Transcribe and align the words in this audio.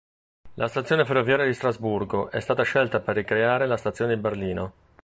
La 0.55 0.67
stazione 0.67 1.05
ferroviaria 1.05 1.45
di 1.45 1.53
Strasburgo 1.53 2.31
è 2.31 2.39
stata 2.39 2.63
scelta 2.63 3.01
per 3.01 3.13
ricreare 3.17 3.67
la 3.67 3.77
stazione 3.77 4.15
di 4.15 4.19
Berlino. 4.19 4.73